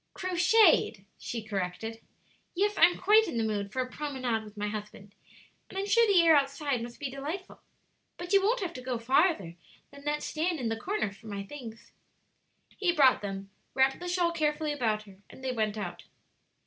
"Crocheted," 0.15 1.05
she 1.19 1.43
corrected; 1.43 2.01
"yes, 2.55 2.73
I'm 2.75 2.97
quite 2.97 3.27
in 3.27 3.37
the 3.37 3.43
mood 3.43 3.71
for 3.71 3.83
a 3.83 3.87
promenade 3.91 4.43
with 4.43 4.57
my 4.57 4.67
husband; 4.67 5.13
and 5.69 5.77
I'm 5.77 5.85
sure 5.85 6.07
the 6.07 6.19
air 6.23 6.35
outside 6.35 6.81
must 6.81 6.99
be 6.99 7.11
delightful. 7.11 7.61
But 8.17 8.33
you 8.33 8.41
won't 8.41 8.61
have 8.61 8.73
to 8.73 8.81
go 8.81 8.97
farther 8.97 9.57
than 9.91 10.03
that 10.05 10.23
stand 10.23 10.59
in 10.59 10.69
the 10.69 10.75
corner 10.75 11.11
for 11.11 11.27
my 11.27 11.43
things." 11.43 11.91
He 12.77 12.91
brought 12.91 13.21
them, 13.21 13.51
wrapped 13.75 13.99
the 13.99 14.07
shawl 14.07 14.31
carefully 14.31 14.73
about 14.73 15.03
her, 15.03 15.17
and 15.29 15.43
they 15.43 15.51
went 15.51 15.77
out. 15.77 16.05